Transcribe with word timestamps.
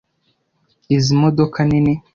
Izi 0.95 1.13
modoka 1.21 1.59
nini. 1.71 1.93